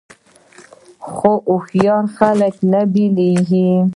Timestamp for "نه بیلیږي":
2.71-3.69